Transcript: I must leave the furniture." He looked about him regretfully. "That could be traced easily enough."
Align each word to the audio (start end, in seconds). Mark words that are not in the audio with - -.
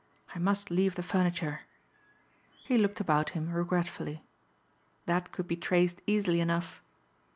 I 0.33 0.39
must 0.39 0.71
leave 0.71 0.95
the 0.95 1.03
furniture." 1.03 1.59
He 2.65 2.75
looked 2.79 2.99
about 2.99 3.29
him 3.37 3.51
regretfully. 3.53 4.23
"That 5.05 5.31
could 5.31 5.47
be 5.47 5.55
traced 5.55 6.01
easily 6.07 6.41
enough." 6.41 6.81